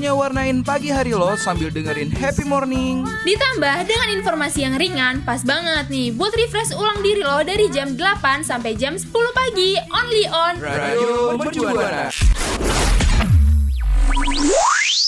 waktunya 0.00 0.16
warnain 0.16 0.64
pagi 0.64 0.88
hari 0.88 1.12
lo 1.12 1.36
sambil 1.36 1.68
dengerin 1.68 2.08
happy 2.08 2.40
morning. 2.48 3.04
Ditambah 3.20 3.84
dengan 3.84 4.08
informasi 4.16 4.64
yang 4.64 4.80
ringan, 4.80 5.20
pas 5.28 5.44
banget 5.44 5.92
nih 5.92 6.08
buat 6.16 6.32
refresh 6.32 6.72
ulang 6.72 7.04
diri 7.04 7.20
lo 7.20 7.44
dari 7.44 7.68
jam 7.68 7.92
8 8.00 8.40
sampai 8.40 8.80
jam 8.80 8.96
10 8.96 9.12
pagi, 9.12 9.76
only 9.92 10.24
on 10.32 10.56
Radio 10.56 11.36
Mercubuana. 11.36 12.08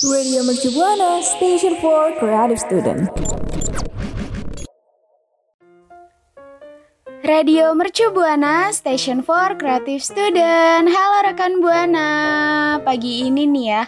Radio 0.05 0.39
Mercu 0.45 0.69
Buana, 0.77 1.25
Station 1.25 1.73
for 1.81 2.13
Creative 2.21 2.61
Student. 2.61 3.09
Radio 7.25 7.73
Mercu 7.73 8.13
Buana, 8.13 8.69
Station 8.69 9.25
for 9.25 9.57
Creative 9.57 10.05
Student. 10.05 10.85
Halo 10.85 11.17
rekan 11.25 11.65
Buana, 11.65 12.09
pagi 12.85 13.25
ini 13.25 13.49
nih 13.49 13.65
ya, 13.73 13.83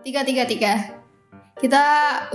Tiga 0.06 0.22
tiga 0.22 0.46
tiga. 0.46 1.02
Kita 1.58 1.82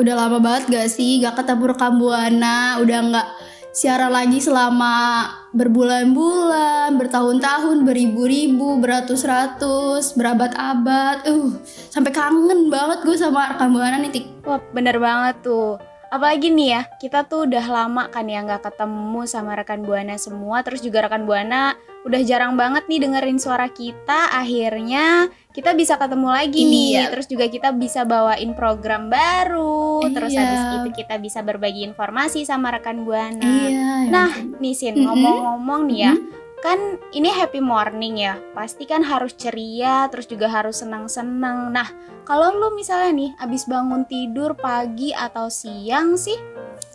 udah 0.03 0.15
lama 0.19 0.43
banget 0.43 0.67
gak 0.67 0.91
sih 0.91 1.23
gak 1.23 1.39
ketemu 1.39 1.79
rekam 1.79 2.03
buana, 2.03 2.83
udah 2.83 2.99
nggak 3.07 3.29
siaran 3.71 4.11
lagi 4.11 4.43
selama 4.43 5.31
berbulan-bulan, 5.51 6.95
bertahun-tahun, 6.95 7.83
beribu-ribu, 7.83 8.79
beratus-ratus, 8.79 10.15
berabad-abad. 10.15 11.27
Uh, 11.27 11.59
sampai 11.91 12.15
kangen 12.15 12.71
banget 12.71 13.03
gue 13.03 13.17
sama 13.19 13.55
rekam 13.55 13.75
buana 13.75 13.99
nih 13.99 14.13
tik. 14.15 14.27
Wah, 14.47 14.63
bener 14.71 14.97
banget 15.03 15.43
tuh. 15.43 15.83
Apalagi 16.11 16.51
nih 16.51 16.69
ya, 16.75 16.83
kita 16.99 17.23
tuh 17.23 17.47
udah 17.47 17.67
lama 17.71 18.11
kan 18.11 18.27
ya 18.27 18.43
nggak 18.43 18.67
ketemu 18.67 19.31
sama 19.31 19.55
rekan 19.55 19.87
Buana 19.87 20.19
semua. 20.19 20.59
Terus 20.67 20.83
juga 20.83 21.07
rekan 21.07 21.23
Buana 21.23 21.79
udah 22.01 22.21
jarang 22.25 22.57
banget 22.57 22.89
nih 22.89 23.01
dengerin 23.05 23.37
suara 23.37 23.69
kita. 23.69 24.33
Akhirnya 24.33 25.29
kita 25.53 25.77
bisa 25.77 26.01
ketemu 26.01 26.29
lagi 26.33 26.61
nih. 26.65 26.89
Iya. 26.97 27.05
Terus 27.13 27.27
juga 27.29 27.47
kita 27.51 27.69
bisa 27.77 28.09
bawain 28.09 28.57
program 28.57 29.13
baru. 29.13 30.05
Terus 30.09 30.33
Iya. 30.33 30.41
habis 30.41 30.63
itu 30.81 30.89
kita 31.05 31.21
bisa 31.21 31.45
berbagi 31.45 31.85
informasi 31.85 32.49
sama 32.49 32.73
rekan 32.73 33.05
Buana. 33.05 33.45
Iya. 33.45 34.09
Nah, 34.09 34.31
nih 34.59 34.73
Sin, 34.73 34.97
Mm-mm. 34.97 35.05
ngomong-ngomong 35.11 35.91
nih 35.93 36.01
ya. 36.09 36.15
Kan 36.61 36.77
ini 37.17 37.33
happy 37.33 37.61
morning 37.61 38.21
ya. 38.21 38.37
Pasti 38.53 38.85
kan 38.85 39.01
harus 39.01 39.33
ceria, 39.33 40.05
terus 40.13 40.29
juga 40.29 40.49
harus 40.49 40.85
senang-senang. 40.85 41.73
Nah, 41.73 41.89
kalau 42.25 42.53
lu 42.53 42.77
misalnya 42.77 43.13
nih 43.17 43.31
abis 43.41 43.65
bangun 43.65 44.05
tidur 44.05 44.53
pagi 44.53 45.13
atau 45.13 45.49
siang 45.49 46.17
sih, 46.17 46.37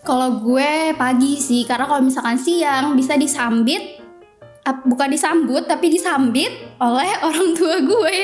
Kalau 0.06 0.38
gue 0.38 0.94
pagi 0.94 1.34
sih, 1.42 1.66
karena 1.66 1.90
kalau 1.90 2.06
misalkan 2.06 2.38
siang 2.38 2.94
bisa 2.94 3.18
disambit, 3.18 4.05
bukan 4.74 5.14
disambut 5.14 5.70
tapi 5.70 5.94
disambit 5.94 6.50
oleh 6.82 7.12
orang 7.28 7.54
tua 7.54 7.78
gue. 7.78 8.18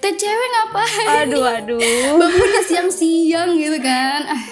Teh 0.00 0.14
cewek 0.16 0.48
ngapain? 0.50 1.06
aduh 1.28 1.44
aduh. 1.46 1.78
Bangunnya 2.20 2.62
siang-siang 2.66 3.54
gitu 3.54 3.78
kan. 3.78 4.26
Ah, 4.26 4.44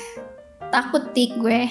takut 0.71 1.11
tik 1.11 1.35
gue. 1.37 1.67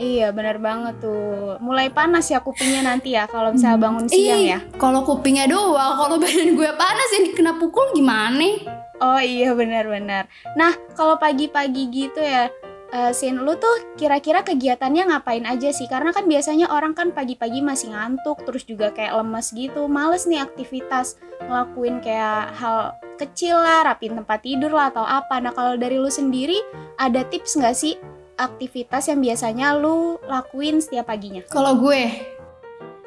iya 0.00 0.32
bener 0.32 0.56
banget 0.56 0.96
tuh. 1.04 1.60
Mulai 1.60 1.92
panas 1.92 2.24
ya 2.32 2.40
kupingnya 2.40 2.80
nanti 2.80 3.12
ya 3.12 3.28
kalau 3.28 3.52
misalnya 3.52 3.76
bangun 3.84 4.08
siang 4.08 4.40
Ih, 4.40 4.48
ya. 4.56 4.58
Kalau 4.80 5.04
kupingnya 5.04 5.44
doang, 5.44 5.92
kalau 6.00 6.16
badan 6.22 6.56
gue 6.56 6.70
panas 6.72 7.08
yang 7.20 7.36
kena 7.36 7.52
pukul 7.60 7.84
gimana? 7.92 8.48
Oh 8.96 9.20
iya 9.20 9.52
benar-benar. 9.52 10.24
Nah 10.56 10.72
kalau 10.96 11.20
pagi-pagi 11.20 11.92
gitu 11.92 12.16
ya, 12.16 12.48
eh, 12.92 13.12
Sin, 13.14 13.40
lu 13.42 13.54
tuh 13.56 13.94
kira-kira 13.96 14.42
kegiatannya 14.42 15.10
ngapain 15.10 15.44
aja 15.46 15.70
sih? 15.70 15.86
Karena 15.86 16.10
kan 16.10 16.26
biasanya 16.26 16.70
orang 16.70 16.92
kan 16.92 17.14
pagi-pagi 17.14 17.62
masih 17.62 17.94
ngantuk, 17.94 18.42
terus 18.46 18.66
juga 18.66 18.90
kayak 18.90 19.18
lemes 19.22 19.50
gitu, 19.54 19.86
males 19.86 20.26
nih 20.26 20.42
aktivitas 20.42 21.18
ngelakuin 21.46 22.02
kayak 22.02 22.54
hal 22.58 22.94
kecil 23.16 23.56
lah, 23.58 23.86
rapin 23.86 24.16
tempat 24.16 24.40
tidur 24.42 24.72
lah 24.72 24.90
atau 24.90 25.04
apa. 25.04 25.38
Nah 25.40 25.52
kalau 25.54 25.74
dari 25.76 25.96
lu 25.96 26.10
sendiri 26.10 26.58
ada 26.98 27.22
tips 27.26 27.58
nggak 27.58 27.76
sih 27.76 27.94
aktivitas 28.40 29.12
yang 29.12 29.20
biasanya 29.20 29.76
lu 29.76 30.16
lakuin 30.26 30.80
setiap 30.80 31.10
paginya? 31.12 31.44
Kalau 31.52 31.76
gue, 31.76 32.02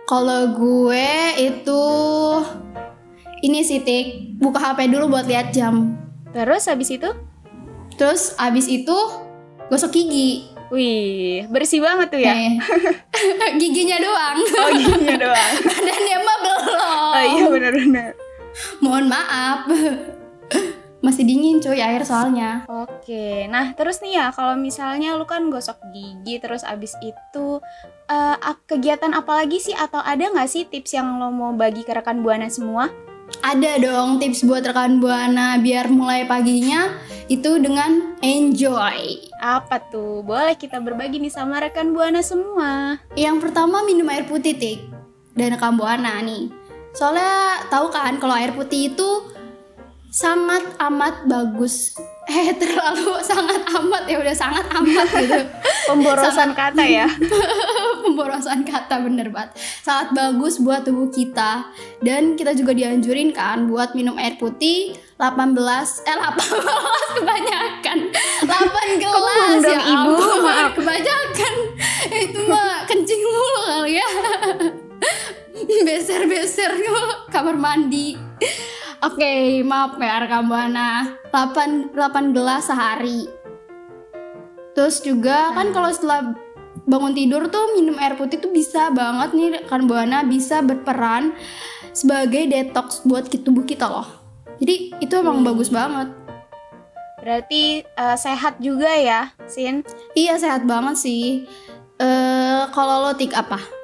kalau 0.06 0.54
gue 0.54 1.10
itu 1.42 1.84
ini 3.44 3.60
sih 3.66 3.84
tik 3.84 4.38
buka 4.40 4.62
HP 4.72 4.88
dulu 4.94 5.18
buat 5.18 5.26
lihat 5.26 5.52
jam. 5.52 5.98
Terus 6.34 6.66
habis 6.66 6.90
itu, 6.90 7.10
Terus 7.98 8.34
abis 8.42 8.66
itu 8.66 8.98
gosok 9.74 9.92
gigi. 9.92 10.46
wih 10.70 11.46
bersih 11.50 11.82
banget 11.82 12.08
tuh 12.10 12.22
ya? 12.22 12.34
Eh, 12.34 12.58
giginya 13.62 13.98
doang. 13.98 14.38
Oh 14.42 14.70
giginya 14.74 15.18
doang. 15.22 15.52
Badannya 15.70 16.18
mah 16.18 16.38
belum. 16.42 16.62
Oh 17.14 17.24
iya 17.26 17.46
benar-benar. 17.50 18.10
Mohon 18.82 19.06
maaf. 19.10 19.60
Masih 21.04 21.28
dingin 21.28 21.60
cuy 21.60 21.78
air 21.78 22.02
soalnya. 22.08 22.64
Oke, 22.66 23.46
nah 23.52 23.76
terus 23.76 24.00
nih 24.00 24.18
ya 24.18 24.26
kalau 24.32 24.56
misalnya 24.56 25.20
lu 25.20 25.28
kan 25.28 25.52
gosok 25.52 25.78
gigi 25.92 26.40
terus 26.40 26.64
abis 26.64 26.96
itu 27.04 27.60
ak- 28.40 28.64
kegiatan 28.66 29.12
apa 29.12 29.44
lagi 29.44 29.60
sih 29.60 29.76
atau 29.76 30.00
ada 30.00 30.26
nggak 30.26 30.48
sih 30.48 30.64
tips 30.64 30.96
yang 30.96 31.20
lo 31.20 31.28
mau 31.28 31.52
bagi 31.52 31.84
ke 31.84 31.92
rekan 31.92 32.24
buana 32.24 32.48
semua? 32.48 32.88
Ada 33.42 33.82
dong 33.82 34.22
tips 34.22 34.46
buat 34.46 34.62
rekan 34.62 35.02
Buana 35.02 35.58
biar 35.58 35.90
mulai 35.90 36.28
paginya 36.30 36.94
itu 37.32 37.58
dengan 37.58 38.14
enjoy. 38.20 39.32
Apa 39.40 39.80
tuh? 39.90 40.22
Boleh 40.22 40.54
kita 40.60 40.78
berbagi 40.84 41.18
nih 41.24 41.32
sama 41.32 41.64
rekan 41.64 41.96
buana 41.96 42.20
semua. 42.20 43.00
Yang 43.18 43.50
pertama 43.50 43.82
minum 43.82 44.08
air 44.12 44.28
putih 44.28 44.54
tik 44.54 44.80
dan 45.34 45.56
rekan 45.56 45.80
Buana 45.80 46.20
nih. 46.22 46.52
Soalnya 46.94 47.66
tahu 47.74 47.90
kan 47.90 48.22
kalau 48.22 48.38
air 48.38 48.54
putih 48.54 48.94
itu 48.94 49.10
sangat 50.14 50.62
amat 50.78 51.26
bagus. 51.26 51.76
Eh 52.24 52.56
terlalu 52.56 53.20
sangat 53.20 53.68
amat 53.68 54.08
ya 54.08 54.16
udah 54.16 54.32
sangat 54.32 54.64
amat 54.80 55.12
gitu. 55.12 55.44
Pemborosan 55.92 56.56
kata 56.56 56.80
ya. 56.88 57.04
Pemborosan 58.08 58.64
kata 58.64 59.04
bener 59.04 59.28
banget. 59.28 59.60
Sangat 59.84 60.16
bagus 60.16 60.56
buat 60.64 60.88
tubuh 60.88 61.12
kita 61.12 61.68
dan 62.00 62.40
kita 62.40 62.56
juga 62.56 62.72
dianjurin 62.72 63.36
kan 63.36 63.68
buat 63.68 63.92
minum 63.92 64.16
air 64.16 64.40
putih 64.40 64.96
18 65.20 65.52
eh 66.08 66.16
18 66.16 67.20
kebanyakan 67.20 67.98
8 68.48 69.04
gelas 69.04 69.60
ya 69.68 69.80
Ibu? 69.84 70.14
ampun, 70.16 70.38
Maaf. 70.48 70.72
kebanyakan 70.80 71.54
itu 72.24 72.40
mah 72.48 72.88
kencing 72.88 73.20
mulu 73.20 73.60
kali 73.68 74.00
ya 74.00 74.10
beser-beser 75.84 76.72
ke 76.72 76.96
kamar 77.36 77.56
mandi 77.60 78.16
Oke, 79.04 79.60
maaf 79.68 80.00
ya 80.00 80.24
rekam 80.24 80.48
buana 80.48 81.20
8, 81.28 81.92
8 81.92 82.32
gelas 82.32 82.72
sehari 82.72 83.28
Terus 84.72 85.04
juga 85.04 85.52
kan 85.52 85.76
kalau 85.76 85.92
setelah 85.92 86.32
bangun 86.88 87.12
tidur 87.12 87.52
tuh 87.52 87.76
minum 87.76 88.00
air 88.00 88.16
putih 88.16 88.40
tuh 88.40 88.56
bisa 88.56 88.96
banget 88.96 89.36
nih 89.36 89.50
rekan 89.60 89.92
buana 89.92 90.24
bisa 90.24 90.64
berperan 90.64 91.36
sebagai 91.92 92.48
detox 92.48 93.04
buat 93.04 93.28
tubuh 93.28 93.68
kita 93.68 93.92
loh. 93.92 94.08
Jadi 94.64 94.96
itu 95.04 95.14
emang 95.20 95.44
bagus 95.44 95.68
banget. 95.68 96.08
Berarti 97.20 97.84
eh, 97.84 98.18
sehat 98.18 98.64
juga 98.64 98.88
ya, 98.88 99.36
Sin. 99.52 99.84
Iya 100.16 100.40
sehat 100.40 100.64
banget 100.64 100.96
sih. 100.96 101.44
Eh 102.00 102.64
kalau 102.72 103.04
lo 103.04 103.12
tik 103.20 103.36
apa? 103.36 103.83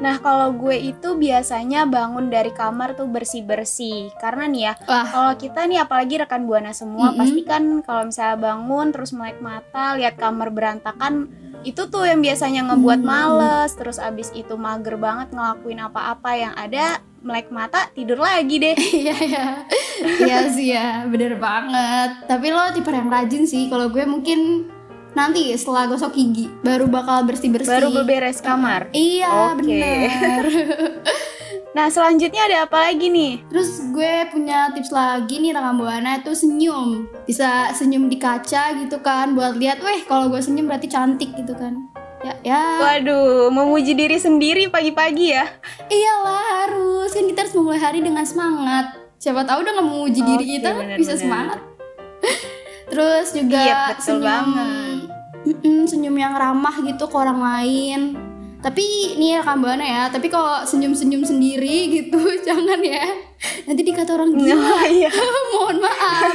Nah, 0.00 0.16
kalau 0.16 0.48
gue 0.56 0.72
itu 0.74 1.12
biasanya 1.14 1.84
bangun 1.84 2.32
dari 2.32 2.48
kamar 2.50 2.96
tuh 2.96 3.04
bersih-bersih. 3.04 4.08
Karena 4.16 4.48
nih 4.48 4.62
ya, 4.64 4.72
kalau 5.06 5.36
kita 5.36 5.68
nih 5.68 5.84
apalagi 5.84 6.16
rekan 6.16 6.48
Buana 6.48 6.72
semua, 6.72 7.12
Mm-mm. 7.12 7.20
pasti 7.20 7.40
kan 7.44 7.62
kalau 7.84 8.08
misalnya 8.08 8.36
bangun 8.40 8.86
terus 8.90 9.12
melek 9.12 9.38
mata, 9.38 10.00
lihat 10.00 10.16
kamar 10.16 10.48
berantakan, 10.48 11.28
itu 11.60 11.84
tuh 11.86 12.08
yang 12.08 12.24
biasanya 12.24 12.72
ngebuat 12.72 13.04
Hmm. 13.04 13.10
males, 13.12 13.76
terus 13.76 14.00
abis 14.00 14.32
itu 14.32 14.56
mager 14.56 14.96
banget 14.96 15.28
ngelakuin 15.36 15.84
apa-apa 15.84 16.30
yang 16.32 16.56
ada 16.56 16.96
melek 17.20 17.52
mata 17.52 17.92
tidur 17.92 18.16
lagi 18.16 18.56
deh. 18.56 18.72
iya 19.04 19.16
iya. 19.20 19.46
Iya 20.00 20.38
sih 20.48 20.72
ya, 20.72 21.04
bener 21.04 21.36
banget. 21.36 22.24
Tapi 22.24 22.48
lo 22.48 22.72
tipe 22.72 22.88
yang 22.88 23.12
rajin 23.12 23.44
sih. 23.44 23.68
Kalau 23.68 23.92
gue 23.92 24.00
mungkin 24.08 24.64
nanti 25.12 25.50
setelah 25.54 25.86
gosok 25.86 26.14
gigi 26.14 26.46
baru 26.62 26.86
bakal 26.86 27.26
bersih-bersih. 27.26 27.70
Baru 27.70 27.88
beberes 27.92 28.38
kamar. 28.38 28.90
Iya, 28.92 29.54
Oke. 29.54 29.62
bener. 29.62 30.44
Nah, 31.70 31.86
selanjutnya 31.86 32.50
ada 32.50 32.66
apa 32.66 32.90
lagi 32.90 33.06
nih? 33.06 33.46
Terus 33.46 33.78
gue 33.94 34.26
punya 34.34 34.74
tips 34.74 34.90
lagi 34.90 35.38
nih 35.38 35.54
rekam 35.54 35.78
buana 35.78 36.18
itu 36.18 36.34
senyum. 36.34 37.06
Bisa 37.30 37.70
senyum 37.70 38.10
di 38.10 38.18
kaca 38.18 38.74
gitu 38.74 38.98
kan 38.98 39.38
buat 39.38 39.54
lihat, 39.54 39.78
weh 39.78 40.02
kalau 40.02 40.26
gue 40.26 40.42
senyum 40.42 40.66
berarti 40.66 40.90
cantik 40.90 41.30
gitu 41.30 41.54
kan. 41.54 41.86
Ya, 42.26 42.34
ya. 42.42 42.62
Waduh, 42.82 43.54
memuji 43.54 43.94
diri 43.94 44.18
sendiri 44.18 44.66
pagi-pagi 44.66 45.30
ya. 45.30 45.46
Iyalah 45.86 46.42
harus 46.66 47.14
kan 47.14 47.30
kita 47.30 47.46
harus 47.46 47.54
memulai 47.54 47.78
hari 47.78 48.02
dengan 48.02 48.26
semangat. 48.26 48.86
Siapa 49.22 49.46
tahu 49.46 49.62
udah 49.62 49.74
memuji 49.78 50.26
diri 50.26 50.44
Oke, 50.44 50.54
kita 50.58 50.70
benar, 50.74 50.98
bisa 50.98 51.14
benar. 51.14 51.22
semangat. 51.22 51.58
Terus 52.90 53.26
juga 53.30 53.60
Iya, 53.62 53.78
betul 53.94 54.18
banget. 54.18 54.89
Mm-mm, 55.60 55.84
senyum 55.84 56.16
yang 56.16 56.32
ramah 56.32 56.72
gitu 56.80 57.04
ke 57.04 57.16
orang 57.16 57.38
lain. 57.38 58.00
Tapi 58.60 59.16
ini 59.16 59.32
ya 59.32 59.44
buana 59.56 59.80
ya, 59.80 60.02
tapi 60.08 60.28
kalau 60.28 60.64
senyum-senyum 60.64 61.24
sendiri 61.24 61.88
gitu 61.90 62.20
jangan 62.48 62.80
ya. 62.80 63.04
Nanti 63.64 63.80
dikata 63.80 64.16
orang 64.16 64.36
gila. 64.36 64.56
Oh, 64.56 64.84
iya. 64.86 65.08
Mohon 65.52 65.76
maaf. 65.80 66.32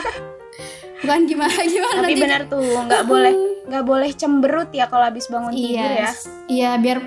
Bukan 1.01 1.21
gimana 1.25 1.61
gimana 1.67 1.99
Tapi 2.01 2.13
nanti- 2.13 2.21
benar 2.21 2.41
tuh, 2.45 2.65
nggak 2.81 3.03
boleh 3.05 3.33
nggak 3.65 3.83
boleh 3.83 4.09
cemberut 4.13 4.69
ya 4.71 4.85
kalau 4.85 5.05
habis 5.05 5.25
bangun 5.25 5.53
tidur 5.53 5.73
ya. 5.75 5.89
Iya, 5.89 6.09
iya 6.45 6.71
biar 6.77 6.97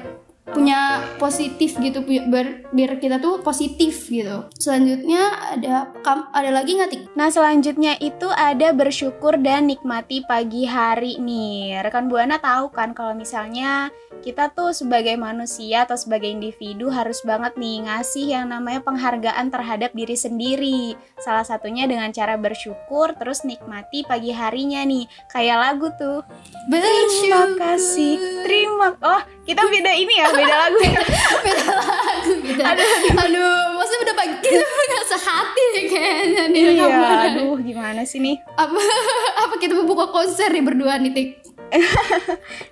punya 0.53 1.05
positif 1.21 1.77
gitu 1.79 2.03
biar 2.05 2.69
biar 2.73 3.01
kita 3.01 3.21
tuh 3.21 3.41
positif 3.45 4.09
gitu. 4.09 4.49
Selanjutnya 4.57 5.55
ada 5.57 5.93
kam- 6.01 6.29
ada 6.33 6.51
lagi 6.53 6.77
nggak 6.77 6.91
tik? 6.91 7.03
Nah 7.15 7.29
selanjutnya 7.29 7.97
itu 8.01 8.29
ada 8.33 8.73
bersyukur 8.73 9.37
dan 9.41 9.69
nikmati 9.69 10.25
pagi 10.25 10.65
hari 10.65 11.21
nih 11.21 11.81
Rekan 11.85 12.09
Buana 12.09 12.41
tahu 12.41 12.73
kan 12.73 12.93
kalau 12.97 13.13
misalnya 13.13 13.93
kita 14.21 14.51
tuh 14.51 14.75
sebagai 14.75 15.15
manusia 15.15 15.87
atau 15.87 15.95
sebagai 15.95 16.27
individu 16.27 16.91
harus 16.91 17.23
banget 17.23 17.55
nih 17.55 17.87
ngasih 17.87 18.27
yang 18.35 18.51
namanya 18.51 18.83
penghargaan 18.83 19.47
terhadap 19.49 19.95
diri 19.95 20.17
sendiri 20.19 20.99
Salah 21.23 21.47
satunya 21.47 21.87
dengan 21.87 22.11
cara 22.11 22.35
bersyukur 22.35 23.15
terus 23.15 23.47
nikmati 23.47 24.03
pagi 24.03 24.35
harinya 24.35 24.83
nih 24.83 25.07
Kayak 25.31 25.59
lagu 25.63 25.89
tuh 25.95 26.27
Terima 26.67 27.45
kasih 27.57 28.15
Terima 28.43 28.89
Oh 29.03 29.23
kita 29.49 29.63
beda 29.65 29.93
ini 29.97 30.13
ya 30.13 30.27
beda 30.29 30.57
lagu 30.69 30.79
ya 30.85 31.01
beda 31.49 31.65
lagu 31.73 32.33
gitu. 32.45 32.61
Aduh, 32.61 32.93
aduh, 33.17 33.57
maksudnya 33.81 34.01
udah 34.05 34.15
pagi 34.21 34.35
kita 34.45 34.61
nggak 34.93 35.05
sehati 35.09 35.65
nih 35.73 35.85
kayaknya 35.89 36.43
nih. 36.53 36.63
Iya 36.77 36.87
aduh 37.33 37.57
gimana 37.57 38.05
sih 38.05 38.21
nih 38.21 38.37
Apa 38.61 38.77
apa 39.49 39.55
kita 39.57 39.73
mau 39.73 39.89
buka 39.89 40.13
konser 40.13 40.53
nih 40.53 40.61
berdua 40.61 41.01
nih 41.01 41.13
tik? 41.17 41.29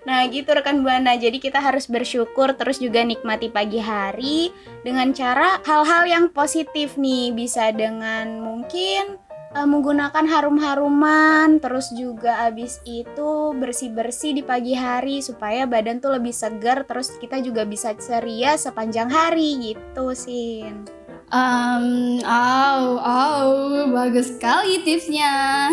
Nah 0.09 0.25
gitu 0.33 0.49
rekan 0.57 0.81
Buana, 0.81 1.21
jadi 1.21 1.37
kita 1.37 1.61
harus 1.61 1.85
bersyukur 1.85 2.57
terus 2.57 2.81
juga 2.81 3.05
nikmati 3.05 3.53
pagi 3.53 3.77
hari 3.77 4.53
dengan 4.85 5.13
cara 5.13 5.61
hal-hal 5.69 6.09
yang 6.09 6.25
positif 6.33 6.97
nih 6.97 7.33
bisa 7.33 7.77
dengan 7.77 8.41
mungkin 8.41 9.21
eh, 9.57 9.69
menggunakan 9.69 10.25
harum-haruman 10.29 11.57
terus 11.59 11.89
juga 11.97 12.45
abis 12.45 12.85
itu 12.85 13.57
bersih-bersih 13.57 14.37
di 14.37 14.43
pagi 14.45 14.77
hari 14.77 15.25
supaya 15.25 15.65
badan 15.65 15.99
tuh 15.99 16.21
lebih 16.21 16.37
segar 16.37 16.85
terus 16.85 17.17
kita 17.17 17.41
juga 17.41 17.65
bisa 17.65 17.97
ceria 17.97 18.61
sepanjang 18.61 19.09
hari 19.09 19.75
gitu 19.75 20.13
Sin. 20.13 20.85
Um, 21.27 22.23
oh, 22.23 23.03
oh, 23.03 23.91
bagus 23.91 24.39
sekali 24.39 24.87
tipsnya. 24.87 25.67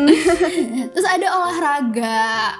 Terus 0.96 1.04
ada 1.04 1.28
olahraga. 1.36 2.56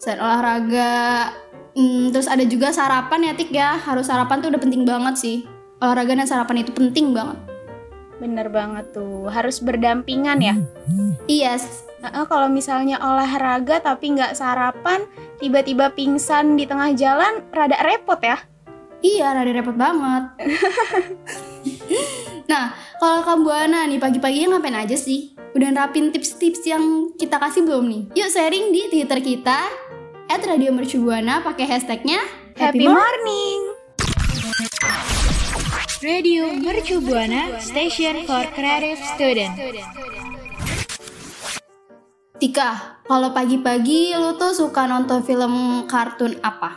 Selain 0.00 0.20
olahraga, 0.24 1.28
hmm, 1.76 2.08
terus 2.08 2.24
ada 2.24 2.44
juga 2.48 2.72
sarapan 2.72 3.28
ya 3.28 3.32
Tik 3.36 3.50
ya. 3.52 3.76
Harus 3.76 4.08
sarapan 4.08 4.40
tuh 4.40 4.48
udah 4.48 4.60
penting 4.60 4.88
banget 4.88 5.14
sih. 5.20 5.36
Olahraga 5.84 6.16
dan 6.16 6.24
sarapan 6.24 6.64
itu 6.64 6.72
penting 6.72 7.12
banget. 7.12 7.36
Bener 8.24 8.48
banget 8.48 8.96
tuh, 8.96 9.28
harus 9.28 9.60
berdampingan 9.60 10.40
ya. 10.40 10.56
Iya, 11.28 11.60
Heeh, 12.04 12.24
kalau 12.24 12.48
misalnya 12.48 12.96
olahraga 13.04 13.84
tapi 13.84 14.16
nggak 14.16 14.32
sarapan, 14.32 15.04
tiba-tiba 15.44 15.92
pingsan 15.92 16.56
di 16.56 16.64
tengah 16.64 16.96
jalan, 16.96 17.44
rada 17.52 17.76
repot 17.84 18.16
ya. 18.24 18.40
iya, 19.04 19.36
rada 19.36 19.52
repot 19.52 19.76
banget. 19.76 20.32
nah, 22.50 22.72
kalau 22.96 23.20
kamu 23.28 23.44
Buana 23.44 23.84
nih 23.84 24.00
pagi-pagi 24.00 24.48
ngapain 24.48 24.72
aja 24.72 24.96
sih? 24.96 25.36
Udah 25.52 25.68
nerapin 25.68 26.08
tips-tips 26.08 26.64
yang 26.64 27.12
kita 27.20 27.36
kasih 27.36 27.68
belum 27.68 27.84
nih? 27.92 28.02
Yuk 28.16 28.32
sharing 28.32 28.72
di 28.72 28.88
Twitter 28.88 29.20
kita 29.20 29.68
at 30.32 30.40
Radio 30.48 30.72
Mercubuana 30.72 31.44
pakai 31.44 31.68
hashtagnya 31.68 32.24
Happy 32.56 32.88
morning. 32.88 33.73
Radio 36.04 36.52
Mercu 36.52 37.00
Buana 37.00 37.56
Station 37.64 38.28
for 38.28 38.44
Creative 38.52 39.00
Student. 39.16 39.56
Tika, 42.36 43.00
kalau 43.08 43.32
pagi-pagi 43.32 44.12
lu 44.12 44.36
tuh 44.36 44.52
suka 44.52 44.84
nonton 44.84 45.24
film 45.24 45.88
kartun 45.88 46.36
apa? 46.44 46.76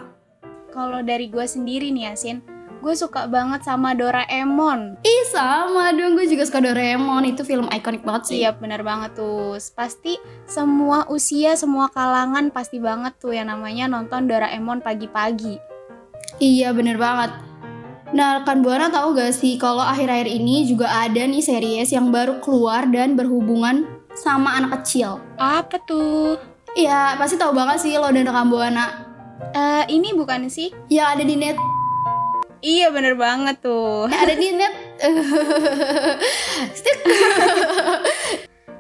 Kalau 0.72 1.04
dari 1.04 1.28
gue 1.28 1.44
sendiri 1.44 1.92
nih 1.92 2.08
Yasin, 2.08 2.40
gue 2.80 2.96
suka 2.96 3.28
banget 3.28 3.68
sama 3.68 3.92
Doraemon. 3.92 5.04
Ih 5.04 5.24
sama 5.28 5.92
dong, 5.92 6.16
gue 6.16 6.24
juga 6.32 6.48
suka 6.48 6.64
Doraemon, 6.64 7.28
itu 7.28 7.44
film 7.44 7.68
ikonik 7.68 8.08
banget 8.08 8.32
sih. 8.32 8.48
Iya 8.48 8.56
bener 8.56 8.80
banget 8.80 9.20
tuh. 9.20 9.60
Pasti 9.76 10.16
semua 10.48 11.04
usia, 11.12 11.60
semua 11.60 11.92
kalangan 11.92 12.48
pasti 12.48 12.80
banget 12.80 13.20
tuh 13.20 13.36
yang 13.36 13.52
namanya 13.52 13.92
nonton 13.92 14.24
Doraemon 14.24 14.80
pagi-pagi. 14.80 15.60
Iya 16.40 16.72
bener 16.72 16.96
banget. 16.96 17.47
Nah, 18.16 18.40
rekan 18.40 18.64
Buana 18.64 18.88
tahu 18.88 19.12
gak 19.20 19.36
sih 19.36 19.60
kalau 19.60 19.84
akhir-akhir 19.84 20.32
ini 20.32 20.64
juga 20.64 20.88
ada 20.88 21.28
nih 21.28 21.44
series 21.44 21.92
yang 21.92 22.08
baru 22.08 22.40
keluar 22.40 22.88
dan 22.88 23.20
berhubungan 23.20 23.84
sama 24.16 24.56
anak 24.56 24.80
kecil. 24.82 25.20
Apa 25.36 25.76
tuh? 25.84 26.40
Iya, 26.72 27.20
pasti 27.20 27.36
tahu 27.36 27.52
banget 27.52 27.84
sih 27.84 28.00
lo 28.00 28.08
dan 28.08 28.24
rekan 28.24 28.48
Buana. 28.48 29.04
Eh 29.52 29.84
ini 29.92 30.16
bukan 30.16 30.48
sih? 30.48 30.72
Yang 30.88 31.08
ada 31.20 31.24
di 31.28 31.36
net, 31.36 31.58
Iya 32.58 32.90
bener 32.90 33.14
banget 33.14 33.62
tuh. 33.62 34.10
yang 34.10 34.22
ada 34.26 34.36
di 34.36 34.50
net. 34.56 34.74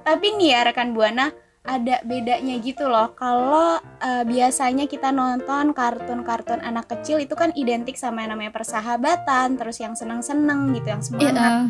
Tapi 0.01 0.27
nih 0.39 0.49
ya 0.55 0.59
rekan 0.71 0.95
Buana, 0.95 1.29
ada 1.67 1.99
bedanya 2.07 2.55
gitu 2.63 2.87
loh. 2.87 3.11
Kalau 3.13 3.77
eh, 4.01 4.23
biasanya 4.23 4.87
kita 4.87 5.11
nonton 5.11 5.75
kartun-kartun 5.75 6.63
anak 6.63 6.87
kecil 6.87 7.19
itu 7.19 7.35
kan 7.35 7.51
identik 7.53 7.99
sama 7.99 8.23
yang 8.23 8.33
namanya 8.33 8.55
persahabatan, 8.55 9.59
terus 9.59 9.77
yang 9.83 9.93
seneng-seneng 9.93 10.73
gitu, 10.73 10.87
yang 10.87 11.03
semangat. 11.03 11.69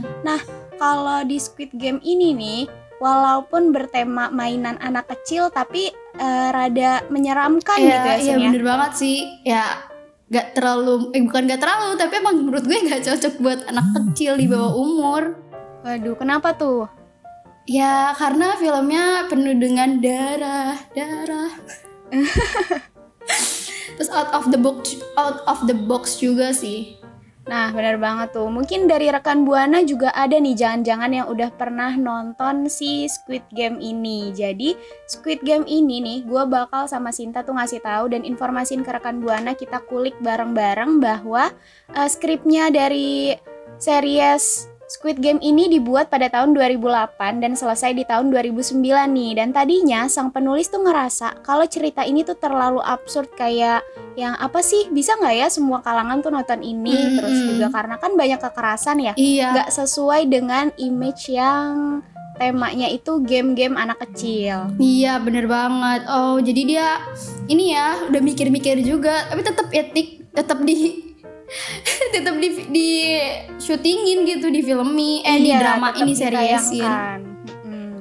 Kalau 0.77 1.25
di 1.25 1.41
Squid 1.41 1.73
Game 1.73 1.97
ini 2.05 2.37
nih, 2.37 2.61
walaupun 3.01 3.73
bertema 3.73 4.29
mainan 4.29 4.77
anak 4.77 5.09
kecil, 5.09 5.49
tapi 5.49 5.89
eh, 6.21 6.49
rada 6.53 7.01
menyeramkan 7.09 7.81
Iya, 7.81 7.89
gitu 7.89 8.07
ya, 8.07 8.17
iya 8.21 8.33
ya. 8.37 8.47
bener 8.53 8.63
banget 8.63 8.91
sih. 8.93 9.17
Ya 9.41 9.65
gak 10.27 10.59
terlalu, 10.59 11.09
eh 11.15 11.23
bukan 11.23 11.47
gak 11.47 11.61
terlalu, 11.63 11.95
tapi 11.95 12.13
emang 12.19 12.35
menurut 12.45 12.63
gue 12.67 12.77
gak 12.83 13.03
cocok 13.09 13.33
buat 13.39 13.59
anak 13.71 13.85
kecil 13.95 14.35
di 14.35 14.45
bawah 14.45 14.75
umur. 14.75 15.23
Waduh, 15.87 16.19
kenapa 16.19 16.51
tuh? 16.51 16.91
Ya 17.67 18.15
karena 18.15 18.55
filmnya 18.55 19.27
penuh 19.27 19.51
dengan 19.59 19.99
darah, 19.99 20.79
darah. 20.95 21.51
Terus 23.99 24.07
out 24.15 24.31
of 24.31 24.47
the 24.55 24.59
box, 24.59 24.95
out 25.19 25.43
of 25.43 25.67
the 25.67 25.75
box 25.75 26.15
juga 26.15 26.55
sih. 26.55 26.95
Nah, 27.47 27.71
benar 27.71 27.99
banget 27.99 28.35
tuh. 28.35 28.47
Mungkin 28.47 28.87
dari 28.87 29.07
rekan 29.07 29.47
Buana 29.47 29.83
juga 29.83 30.11
ada 30.15 30.35
nih 30.35 30.55
jangan-jangan 30.55 31.11
yang 31.11 31.27
udah 31.31 31.51
pernah 31.55 31.95
nonton 31.95 32.67
si 32.67 33.07
Squid 33.07 33.43
Game 33.55 33.79
ini. 33.79 34.35
Jadi, 34.35 34.75
Squid 35.07 35.43
Game 35.43 35.63
ini 35.63 36.03
nih, 36.03 36.19
gue 36.27 36.43
bakal 36.47 36.91
sama 36.91 37.15
Sinta 37.15 37.47
tuh 37.47 37.55
ngasih 37.55 37.83
tahu 37.83 38.11
dan 38.11 38.27
informasiin 38.27 38.83
ke 38.83 38.91
rekan 38.95 39.23
Buana 39.23 39.55
kita 39.55 39.79
kulik 39.87 40.15
bareng-bareng 40.19 40.99
bahwa 40.99 41.51
eh, 41.95 42.09
skripnya 42.11 42.67
dari 42.67 43.35
series 43.79 44.76
Squid 44.87 45.19
Game 45.19 45.43
ini 45.43 45.67
dibuat 45.67 46.07
pada 46.07 46.31
tahun 46.31 46.55
2008 46.55 47.43
dan 47.43 47.53
selesai 47.53 47.91
di 47.91 48.07
tahun 48.07 48.31
2009 48.31 48.71
nih. 49.11 49.31
Dan 49.35 49.51
tadinya 49.51 50.07
sang 50.07 50.31
penulis 50.31 50.71
tuh 50.71 50.79
ngerasa 50.79 51.43
kalau 51.43 51.67
cerita 51.67 52.07
ini 52.07 52.23
tuh 52.23 52.39
terlalu 52.39 52.79
absurd 52.79 53.27
kayak 53.35 53.83
yang 54.15 54.33
apa 54.33 54.63
sih 54.63 54.87
bisa 54.87 55.13
nggak 55.13 55.35
ya 55.35 55.47
semua 55.51 55.83
kalangan 55.83 56.23
tuh 56.23 56.31
nonton 56.31 56.63
ini 56.63 56.89
Mm-mm. 56.89 57.15
terus 57.19 57.37
juga 57.45 57.67
karena 57.69 57.95
kan 57.99 58.17
banyak 58.17 58.39
kekerasan 58.41 58.97
ya 58.97 59.13
Iya. 59.13 59.53
nggak 59.53 59.69
sesuai 59.69 60.25
dengan 60.25 60.73
image 60.73 61.29
yang 61.29 62.01
temanya 62.33 62.89
itu 62.89 63.21
game-game 63.21 63.77
anak 63.77 64.01
kecil 64.01 64.73
Iya 64.77 65.21
bener 65.21 65.45
banget. 65.45 66.01
Oh 66.09 66.41
jadi 66.41 66.61
dia 66.63 66.87
ini 67.45 67.77
ya 67.77 68.09
udah 68.09 68.21
mikir-mikir 68.23 68.81
juga, 68.81 69.25
tapi 69.27 69.41
tetap 69.41 69.67
etik, 69.69 70.25
tetap 70.33 70.65
di 70.65 71.06
tetap 72.13 72.35
di 72.37 72.49
di 72.67 72.89
syutingin 73.57 74.23
gitu 74.23 74.47
di 74.47 74.61
filmi 74.61 75.21
eh 75.21 75.37
di 75.37 75.49
Iya, 75.49 75.59
drama 75.59 75.87
tetap 75.89 76.03
ini. 76.03 76.11
Mm-mm. 77.19 77.93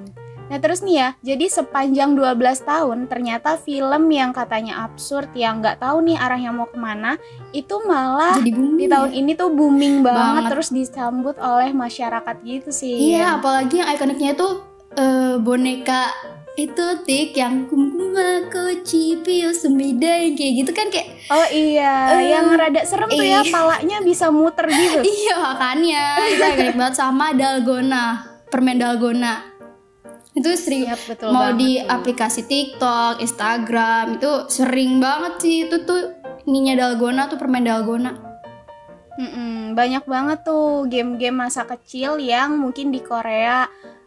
Nah 0.47 0.59
terus 0.59 0.79
nih 0.79 0.95
ya, 0.97 1.09
jadi 1.25 1.47
sepanjang 1.49 2.15
12 2.15 2.39
tahun 2.63 2.99
ternyata 3.07 3.59
film 3.59 4.07
yang 4.09 4.31
katanya 4.31 4.85
absurd 4.85 5.31
yang 5.33 5.59
nggak 5.59 5.79
tahu 5.79 6.03
nih 6.03 6.15
arahnya 6.15 6.51
mau 6.51 6.67
ke 6.67 6.77
mana 6.77 7.19
itu 7.51 7.75
malah 7.83 8.39
Jadi 8.39 8.51
booming. 8.53 8.79
di 8.79 8.87
tahun 8.87 9.11
ya. 9.11 9.17
ini 9.17 9.33
tuh 9.35 9.51
booming 9.51 9.97
banget, 10.01 10.23
Banget. 10.47 10.51
terus 10.55 10.69
disambut 10.71 11.35
oleh 11.37 11.71
masyarakat 11.71 12.37
gitu 12.43 12.71
sih. 12.71 12.95
Iya, 13.11 13.39
apalagi 13.39 13.79
yang 13.79 13.91
ikoniknya 13.91 14.35
itu 14.35 14.49
eh, 14.95 15.35
boneka 15.37 16.15
itu 16.57 16.87
tik 17.05 17.33
yang 17.33 17.69
kumkuma 17.69 18.49
koci 18.49 19.21
pio 19.21 19.53
semida 19.53 20.09
yang 20.09 20.33
kayak 20.33 20.53
gitu 20.57 20.71
kan 20.73 20.89
kayak 20.89 21.09
Oh 21.29 21.47
iya, 21.47 22.17
Eh, 22.17 22.33
yang 22.33 22.49
rada 22.51 22.81
serem 22.81 23.07
tuh 23.07 23.21
ya, 23.21 23.43
iya. 23.43 23.53
palanya 23.53 23.99
bisa 24.01 24.31
muter 24.31 24.65
gitu. 24.65 25.05
iya 25.21 25.35
makanya 25.37 26.05
itu 26.25 26.45
ikonik 26.47 26.75
banget 26.75 26.97
sama 26.97 27.33
dalgona 27.33 28.05
permen 28.47 28.79
dalgona 28.79 29.53
itu 30.33 30.49
sering 30.53 30.85
Yap, 30.87 31.01
betul 31.07 31.29
mau 31.29 31.53
di 31.53 31.77
tuh. 31.77 31.89
aplikasi 31.89 32.45
TikTok, 32.45 33.21
Instagram 33.21 34.17
itu 34.17 34.33
sering 34.47 34.97
banget 34.97 35.33
sih 35.41 35.57
itu 35.65 35.77
tuh 35.83 36.13
ininya 36.45 36.77
dalgona 36.79 37.25
tuh 37.27 37.37
permen 37.37 37.65
dalgona. 37.65 38.13
Mm-mm, 39.17 39.73
banyak 39.73 40.05
banget 40.05 40.45
tuh 40.45 40.85
game-game 40.87 41.33
masa 41.35 41.65
kecil 41.65 42.21
yang 42.21 42.53
mungkin 42.55 42.93
di 42.93 43.01
Korea 43.01 43.65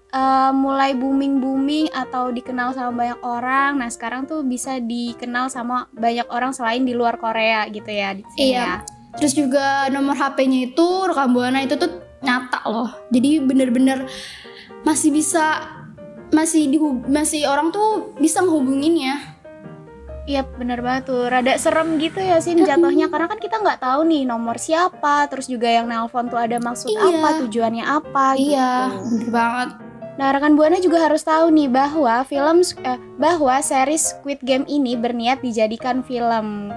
eh, 0.10 0.52
mulai 0.52 0.94
booming-booming 0.94 1.92
atau 1.92 2.30
dikenal 2.30 2.74
sama 2.74 2.92
banyak 2.92 3.20
orang. 3.22 3.72
Nah 3.78 3.90
sekarang 3.90 4.26
tuh 4.26 4.42
bisa 4.42 4.78
dikenal 4.78 5.48
sama 5.48 5.86
banyak 5.92 6.26
orang 6.28 6.50
selain 6.50 6.82
di 6.82 6.92
luar 6.92 7.16
Korea 7.16 7.66
gitu 7.68 7.88
ya 7.88 8.14
di 8.14 8.24
sini 8.30 8.46
Iya. 8.50 8.60
ya. 8.60 8.74
Terus 9.16 9.34
juga 9.34 9.90
nomor 9.90 10.14
HP-nya 10.14 10.70
itu 10.70 10.86
rekam 11.04 11.34
buana 11.34 11.62
itu 11.62 11.74
tuh 11.74 11.90
nyata 12.20 12.62
loh. 12.66 12.90
Jadi 13.10 13.40
bener-bener 13.40 14.06
masih 14.82 15.10
bisa 15.10 15.66
masih 16.30 16.70
di 16.70 16.78
masih 17.06 17.46
orang 17.46 17.70
tuh 17.70 18.14
bisa 18.18 18.40
ngehubunginnya. 18.40 19.38
Iya 20.30 20.46
bener 20.46 20.86
banget 20.86 21.10
tuh, 21.10 21.26
rada 21.26 21.58
serem 21.58 21.98
gitu 21.98 22.22
ya 22.22 22.38
sih 22.38 22.54
jatuhnya 22.54 23.10
karena 23.10 23.26
kan 23.26 23.42
kita 23.42 23.58
nggak 23.58 23.82
tahu 23.82 24.06
nih 24.06 24.30
nomor 24.30 24.62
siapa, 24.62 25.26
terus 25.26 25.50
juga 25.50 25.66
yang 25.66 25.90
nelpon 25.90 26.30
tuh 26.30 26.38
ada 26.38 26.62
maksud 26.62 26.86
Iya. 26.86 27.02
apa, 27.18 27.30
tujuannya 27.42 27.82
apa 27.82 28.26
Iya, 28.38 28.70
gitu. 28.94 29.10
bener 29.10 29.30
banget. 29.34 29.70
Nah, 30.20 30.36
rekan 30.36 30.60
Buana 30.60 30.84
juga 30.84 31.00
harus 31.08 31.24
tahu 31.24 31.48
nih 31.48 31.72
bahwa 31.72 32.28
film 32.28 32.60
eh, 32.84 33.00
bahwa 33.16 33.56
series 33.64 34.12
Squid 34.12 34.44
Game 34.44 34.68
ini 34.68 35.00
berniat 35.00 35.40
dijadikan 35.40 36.04
film. 36.04 36.76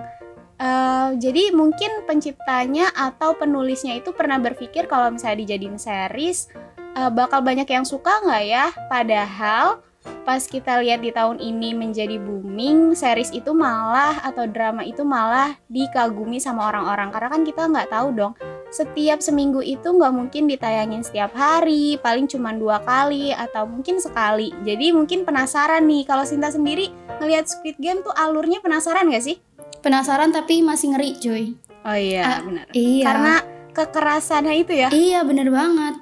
Eh, 0.63 1.09
jadi 1.19 1.51
mungkin 1.51 2.07
penciptanya 2.07 2.95
atau 2.95 3.35
penulisnya 3.35 3.99
itu 3.99 4.15
pernah 4.15 4.39
berpikir 4.39 4.87
kalau 4.87 5.11
misalnya 5.11 5.43
dijadiin 5.43 5.75
series 5.75 6.55
eh, 6.95 7.11
bakal 7.11 7.43
banyak 7.43 7.67
yang 7.67 7.83
suka 7.83 8.23
nggak 8.23 8.45
ya? 8.47 8.71
Padahal 8.87 9.83
pas 10.23 10.47
kita 10.47 10.79
lihat 10.79 11.03
di 11.03 11.11
tahun 11.11 11.43
ini 11.43 11.75
menjadi 11.75 12.23
booming, 12.23 12.95
series 12.95 13.35
itu 13.35 13.51
malah 13.51 14.23
atau 14.23 14.47
drama 14.47 14.87
itu 14.87 15.03
malah 15.03 15.59
dikagumi 15.67 16.39
sama 16.39 16.71
orang-orang 16.71 17.11
karena 17.11 17.29
kan 17.35 17.43
kita 17.43 17.63
nggak 17.67 17.91
tahu 17.91 18.15
dong 18.15 18.35
setiap 18.73 19.21
seminggu 19.21 19.61
itu 19.61 19.85
nggak 19.85 20.13
mungkin 20.17 20.49
ditayangin 20.49 21.05
setiap 21.05 21.37
hari, 21.37 22.01
paling 22.01 22.25
cuma 22.25 22.57
dua 22.57 22.81
kali 22.81 23.31
atau 23.37 23.69
mungkin 23.69 24.01
sekali. 24.01 24.49
Jadi 24.65 24.97
mungkin 24.97 25.29
penasaran 25.29 25.85
nih, 25.85 26.09
kalau 26.09 26.25
Sinta 26.25 26.49
sendiri 26.49 26.89
ngelihat 27.21 27.47
Squid 27.53 27.77
Game 27.77 28.01
tuh 28.01 28.17
alurnya 28.17 28.65
penasaran 28.65 29.13
gak 29.13 29.23
sih? 29.23 29.37
Penasaran 29.85 30.33
tapi 30.33 30.65
masih 30.65 30.97
ngeri, 30.97 31.11
cuy. 31.21 31.45
Oh 31.85 31.99
iya, 31.99 32.23
Ah, 32.25 32.41
benar. 32.41 32.67
Iya. 32.73 33.05
Karena 33.05 33.35
kekerasannya 33.77 34.55
itu 34.57 34.73
ya. 34.73 34.89
Iya, 34.89 35.21
bener 35.29 35.53
banget. 35.53 35.95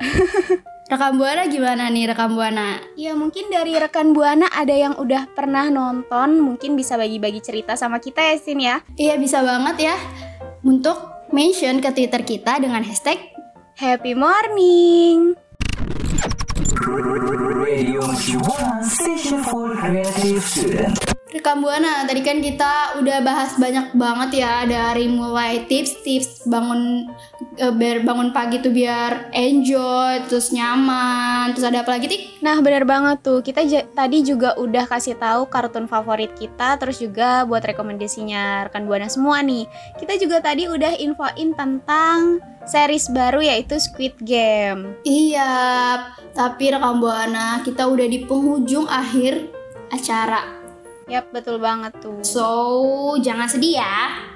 rekam 0.90 1.22
buana 1.22 1.46
gimana 1.46 1.86
nih 1.86 2.10
rekam 2.10 2.34
buana? 2.34 2.82
Ya 2.98 3.14
mungkin 3.14 3.46
dari 3.52 3.78
rekan 3.78 4.10
Buana 4.10 4.50
ada 4.50 4.74
yang 4.74 4.98
udah 4.98 5.30
pernah 5.36 5.70
nonton, 5.70 6.40
mungkin 6.42 6.74
bisa 6.74 6.98
bagi-bagi 6.98 7.38
cerita 7.44 7.76
sama 7.78 8.02
kita 8.02 8.18
ya 8.24 8.34
Sin 8.40 8.58
ya. 8.58 8.82
Iya 8.96 9.14
bisa 9.20 9.44
banget 9.44 9.92
ya 9.92 9.96
untuk 10.64 11.19
mention 11.30 11.78
ke 11.78 11.90
Twitter 11.94 12.22
kita 12.22 12.58
dengan 12.58 12.82
hashtag 12.82 13.18
Happy 13.80 14.12
morning. 14.12 15.32
Radio 17.56 18.04
Station 18.84 19.40
for 19.40 19.72
Creative 19.72 20.44
Student. 20.44 21.19
Rekam 21.30 21.62
Buana. 21.62 22.02
Tadi 22.10 22.26
kan 22.26 22.42
kita 22.42 22.98
udah 22.98 23.22
bahas 23.22 23.54
banyak 23.54 23.94
banget 23.94 24.42
ya 24.42 24.66
dari 24.66 25.06
mulai 25.06 25.62
tips-tips 25.70 26.50
bangun 26.50 27.06
eh, 27.54 27.70
biar 27.70 28.02
bangun 28.02 28.34
pagi 28.34 28.58
tuh 28.58 28.74
biar 28.74 29.30
enjoy, 29.30 30.26
terus 30.26 30.50
nyaman, 30.50 31.54
terus 31.54 31.70
ada 31.70 31.86
apa 31.86 31.94
lagi 31.94 32.10
tik? 32.10 32.42
Nah 32.42 32.58
bener 32.58 32.82
banget 32.82 33.22
tuh, 33.22 33.46
kita 33.46 33.62
tadi 33.94 34.26
juga 34.26 34.58
udah 34.58 34.90
kasih 34.90 35.14
tahu 35.22 35.46
kartun 35.46 35.86
favorit 35.86 36.34
kita, 36.34 36.74
terus 36.82 36.98
juga 36.98 37.46
buat 37.46 37.62
rekomendasinya 37.62 38.66
rekan 38.66 38.90
Buana 38.90 39.06
semua 39.06 39.38
nih. 39.38 39.70
Kita 40.02 40.18
juga 40.18 40.42
tadi 40.42 40.66
udah 40.66 40.98
infoin 40.98 41.54
tentang 41.54 42.42
series 42.66 43.06
baru 43.14 43.38
yaitu 43.38 43.78
Squid 43.78 44.18
Game. 44.26 44.98
Iya, 45.06 45.54
tapi 46.34 46.74
rekam 46.74 46.98
Buana 46.98 47.62
kita 47.62 47.86
udah 47.86 48.06
di 48.10 48.26
penghujung 48.26 48.90
akhir 48.90 49.46
acara. 49.94 50.59
Yap 51.10 51.34
betul 51.34 51.58
banget 51.58 51.90
tuh. 51.98 52.22
So, 52.22 53.18
jangan 53.18 53.50
sedih 53.50 53.82
ya. 53.82 54.30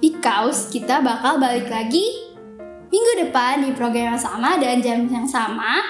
Because 0.00 0.72
kita 0.72 1.04
bakal 1.04 1.36
balik 1.36 1.68
lagi 1.68 2.32
minggu 2.88 3.28
depan 3.28 3.60
di 3.60 3.76
program 3.76 4.16
yang 4.16 4.20
sama 4.20 4.56
dan 4.56 4.80
jam 4.80 5.04
yang 5.04 5.28
sama 5.28 5.84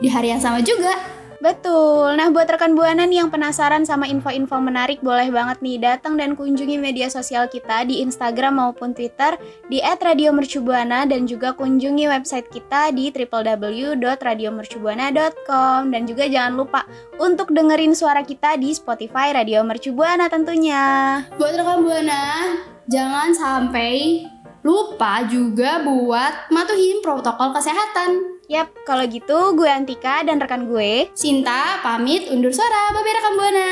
di 0.00 0.08
hari 0.08 0.32
yang 0.32 0.40
sama 0.40 0.64
juga. 0.64 0.96
Betul. 1.42 2.22
Nah, 2.22 2.30
buat 2.30 2.46
rekan 2.46 2.78
Buana 2.78 3.02
nih 3.02 3.26
yang 3.26 3.34
penasaran 3.34 3.82
sama 3.82 4.06
info-info 4.06 4.62
menarik, 4.62 5.02
boleh 5.02 5.26
banget 5.34 5.58
nih 5.58 5.82
datang 5.82 6.14
dan 6.14 6.38
kunjungi 6.38 6.78
media 6.78 7.10
sosial 7.10 7.50
kita 7.50 7.82
di 7.82 7.98
Instagram 7.98 8.62
maupun 8.62 8.94
Twitter 8.94 9.34
di 9.66 9.82
@radiomercubuana 9.82 11.02
dan 11.02 11.26
juga 11.26 11.50
kunjungi 11.58 12.06
website 12.06 12.46
kita 12.46 12.94
di 12.94 13.10
www.radiomercubuana.com 13.10 15.90
dan 15.90 16.02
juga 16.06 16.30
jangan 16.30 16.54
lupa 16.54 16.86
untuk 17.18 17.50
dengerin 17.50 17.98
suara 17.98 18.22
kita 18.22 18.54
di 18.54 18.70
Spotify 18.70 19.34
Radio 19.34 19.66
Mercubuana 19.66 20.30
tentunya. 20.30 21.26
Buat 21.42 21.58
rekam 21.58 21.82
Buana, 21.82 22.54
jangan 22.86 23.34
sampai 23.34 24.30
lupa 24.62 25.26
juga 25.26 25.82
buat 25.82 26.54
matuhin 26.54 27.02
protokol 27.02 27.50
kesehatan. 27.50 28.31
Yap, 28.52 28.68
kalau 28.84 29.08
gitu 29.08 29.56
gue 29.56 29.64
Antika 29.64 30.20
dan 30.28 30.36
rekan 30.36 30.68
gue. 30.68 31.08
Sinta 31.16 31.80
pamit 31.80 32.28
undur 32.28 32.52
suara. 32.52 32.92
Bye 32.92 33.16
rekam 33.16 33.32
Buana. 33.40 33.68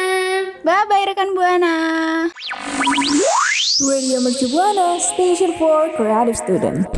Bye-bye 0.65 1.05
rekan 1.13 1.29
Buana. 1.37 1.75
Radio 3.85 4.25
Mercubuana 4.25 4.97
Station 4.97 5.53
for 5.61 5.93
Creative 6.01 6.33
Student. 6.33 6.89